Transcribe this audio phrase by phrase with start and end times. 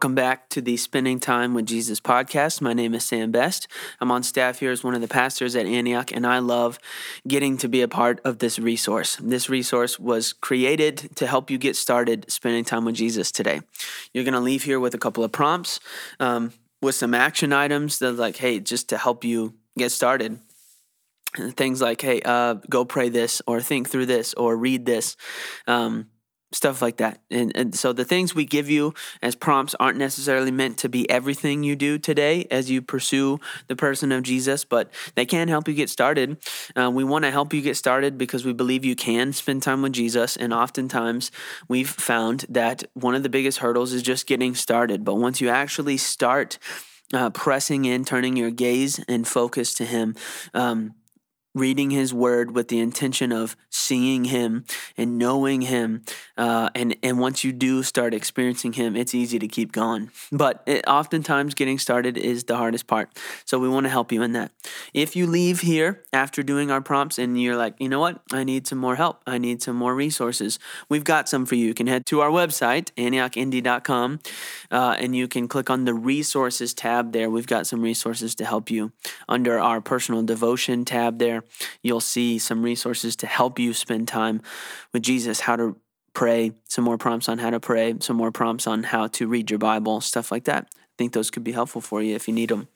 [0.00, 2.60] to the Spending Time with Jesus podcast.
[2.60, 3.66] My name is Sam Best.
[3.98, 6.78] I'm on staff here as one of the pastors at Antioch, and I love
[7.26, 9.16] getting to be a part of this resource.
[9.16, 13.62] This resource was created to help you get started spending time with Jesus today.
[14.12, 15.80] You're going to leave here with a couple of prompts,
[16.20, 20.38] um, with some action items that, like, hey, just to help you get started
[21.52, 25.16] things like hey uh, go pray this or think through this or read this
[25.66, 26.08] um,
[26.52, 27.20] stuff like that.
[27.30, 31.08] And, and so the things we give you as prompts aren't necessarily meant to be
[31.10, 35.66] everything you do today as you pursue the person of Jesus, but they can help
[35.68, 36.38] you get started.
[36.76, 39.82] Uh, we want to help you get started because we believe you can spend time
[39.82, 40.36] with Jesus.
[40.36, 41.30] And oftentimes
[41.68, 45.04] we've found that one of the biggest hurdles is just getting started.
[45.04, 46.58] But once you actually start,
[47.12, 50.16] uh, pressing in, turning your gaze and focus to Him,
[50.54, 50.94] um,
[51.56, 54.62] reading his word with the intention of seeing him
[54.96, 56.02] and knowing him
[56.36, 60.10] uh, and and once you do start experiencing him it's easy to keep going.
[60.30, 63.08] But it, oftentimes getting started is the hardest part.
[63.46, 64.52] So we want to help you in that.
[64.92, 68.20] If you leave here after doing our prompts and you're like you know what?
[68.32, 69.22] I need some more help.
[69.26, 70.58] I need some more resources.
[70.90, 71.68] We've got some for you.
[71.68, 74.20] You can head to our website antiochindy.com
[74.70, 77.30] uh, and you can click on the resources tab there.
[77.30, 78.92] We've got some resources to help you
[79.26, 81.44] under our personal devotion tab there
[81.82, 84.42] You'll see some resources to help you spend time
[84.92, 85.76] with Jesus, how to
[86.14, 89.50] pray, some more prompts on how to pray, some more prompts on how to read
[89.50, 90.68] your Bible, stuff like that.
[90.72, 92.68] I think those could be helpful for you if you need them.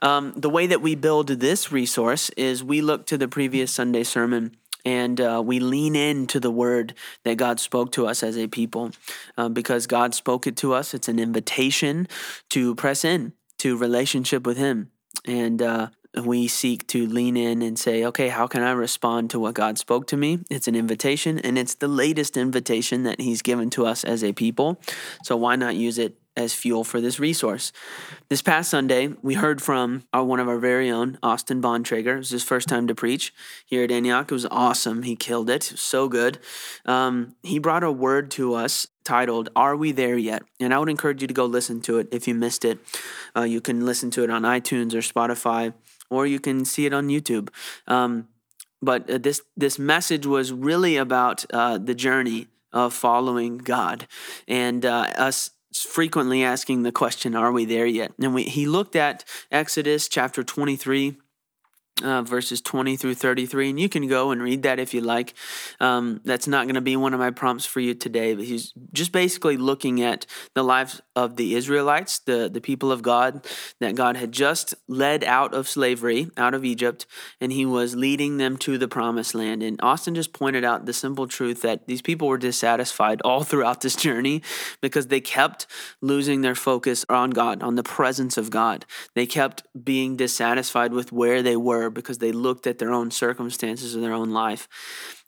[0.00, 4.02] Um, the way that we build this resource is we look to the previous Sunday
[4.02, 8.48] sermon and uh, we lean into the word that God spoke to us as a
[8.48, 8.90] people
[9.36, 10.94] uh, because God spoke it to us.
[10.94, 12.08] It's an invitation
[12.50, 14.90] to press in to relationship with Him.
[15.24, 15.88] And uh,
[16.20, 19.78] we seek to lean in and say, okay, how can I respond to what God
[19.78, 20.40] spoke to me?
[20.50, 24.32] It's an invitation, and it's the latest invitation that He's given to us as a
[24.32, 24.80] people.
[25.24, 27.72] So why not use it as fuel for this resource.
[28.28, 32.14] This past Sunday, we heard from our, one of our very own, Austin Bontrager.
[32.14, 33.34] It was his first time to preach
[33.66, 34.30] here at Antioch.
[34.30, 35.02] It was awesome.
[35.02, 35.70] He killed it.
[35.70, 36.38] it so good.
[36.86, 40.42] Um, he brought a word to us titled Are We There Yet?
[40.58, 42.78] And I would encourage you to go listen to it if you missed it.
[43.36, 45.74] Uh, you can listen to it on iTunes or Spotify
[46.12, 47.48] or you can see it on YouTube.
[47.86, 48.28] Um,
[48.82, 54.06] but uh, this this message was really about uh, the journey of following God
[54.48, 58.96] and uh, us frequently asking the question, "Are we there yet?" And we, he looked
[58.96, 61.16] at Exodus chapter twenty three
[62.02, 65.34] uh, verses 20 through 33 and you can go and read that if you like.
[65.80, 68.72] Um, that's not going to be one of my prompts for you today but he's
[68.92, 73.46] just basically looking at the lives of the israelites the, the people of god
[73.80, 77.06] that god had just led out of slavery out of egypt
[77.40, 79.62] and he was leading them to the promised land.
[79.62, 83.80] And austin just pointed out the simple truth that these people were dissatisfied all throughout
[83.80, 84.42] this journey
[84.80, 85.66] because they kept
[86.00, 88.84] losing their focus on god on the presence of god.
[89.14, 93.94] They kept being dissatisfied with where they were because they looked at their own circumstances
[93.94, 94.68] and their own life.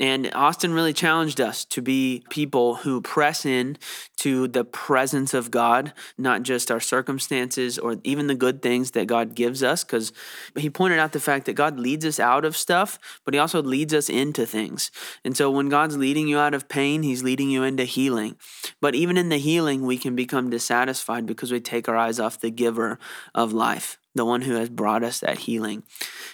[0.00, 3.76] And Austin really challenged us to be people who press in
[4.18, 9.06] to the presence of God, not just our circumstances or even the good things that
[9.06, 9.84] God gives us.
[9.84, 10.12] Because
[10.56, 13.62] he pointed out the fact that God leads us out of stuff, but he also
[13.62, 14.90] leads us into things.
[15.22, 18.36] And so when God's leading you out of pain, he's leading you into healing.
[18.80, 22.40] But even in the healing, we can become dissatisfied because we take our eyes off
[22.40, 22.98] the giver
[23.34, 25.82] of life the one who has brought us that healing.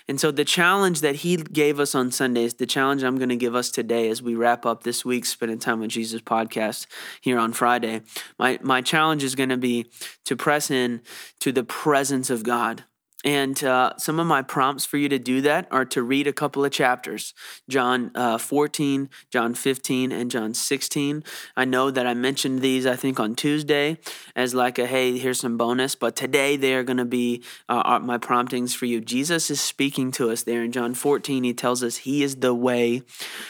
[0.08, 3.36] And so, the challenge that he gave us on Sundays, the challenge I'm going to
[3.36, 6.86] give us today as we wrap up this week's Spending Time with Jesus podcast
[7.20, 8.02] here on Friday,
[8.38, 9.90] my, my challenge is going to be
[10.24, 11.02] to press in
[11.40, 12.84] to the presence of God.
[13.26, 16.32] And uh, some of my prompts for you to do that are to read a
[16.32, 17.34] couple of chapters
[17.68, 21.24] John uh, 14, John 15, and John 16.
[21.56, 23.98] I know that I mentioned these, I think, on Tuesday
[24.36, 27.98] as like a hey, here's some bonus, but today they are going to be uh,
[28.00, 29.00] my promptings for you.
[29.00, 31.42] Jesus is speaking to us there in John 14.
[31.42, 33.02] He tells us He is the way,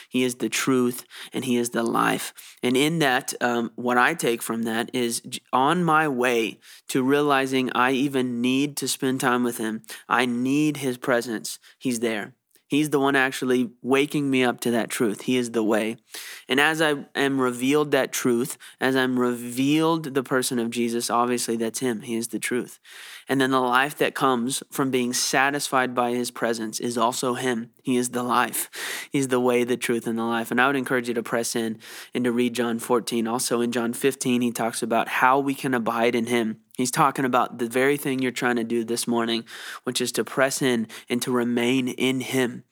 [0.08, 2.32] He is the truth, and He is the life.
[2.62, 5.20] And in that, um, what I take from that is
[5.52, 9.82] on my way to realizing I even need to spend time with Him him.
[10.08, 11.58] I need his presence.
[11.78, 12.34] He's there.
[12.68, 15.22] He's the one actually waking me up to that truth.
[15.22, 15.98] He is the way.
[16.48, 21.56] And as I am revealed that truth, as I'm revealed the person of Jesus, obviously
[21.56, 22.02] that's Him.
[22.02, 22.78] He is the truth.
[23.28, 27.70] And then the life that comes from being satisfied by His presence is also Him.
[27.82, 28.70] He is the life.
[29.10, 30.50] He's the way, the truth, and the life.
[30.52, 31.78] And I would encourage you to press in
[32.14, 33.26] and to read John 14.
[33.26, 36.60] Also in John 15, He talks about how we can abide in Him.
[36.76, 39.44] He's talking about the very thing you're trying to do this morning,
[39.84, 42.64] which is to press in and to remain in Him.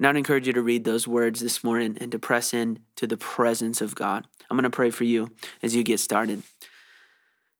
[0.00, 3.06] And I'd encourage you to read those words this morning and to press in to
[3.06, 4.26] the presence of God.
[4.48, 5.30] I'm going to pray for you
[5.62, 6.42] as you get started.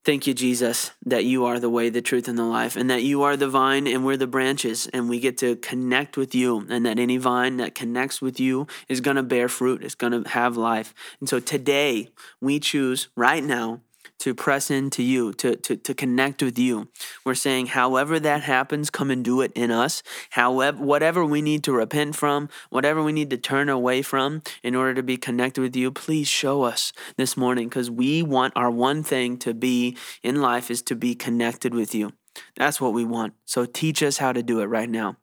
[0.06, 3.02] Thank you, Jesus, that you are the way, the truth, and the life, and that
[3.02, 6.66] you are the vine and we're the branches, and we get to connect with you,
[6.70, 10.25] and that any vine that connects with you is going to bear fruit, it's going
[10.25, 10.94] to have life.
[11.20, 12.08] And so today,
[12.40, 13.82] we choose right now
[14.20, 16.88] to press into you, to, to, to connect with you.
[17.25, 20.02] We're saying, however that happens, come and do it in us.
[20.31, 24.75] However, whatever we need to repent from, whatever we need to turn away from in
[24.75, 28.70] order to be connected with you, please show us this morning because we want our
[28.70, 32.12] one thing to be in life is to be connected with you.
[32.56, 33.34] That's what we want.
[33.44, 35.16] So teach us how to do it right now.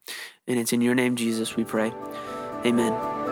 [0.47, 1.91] And it's in your name, Jesus, we pray.
[2.65, 3.26] Amen.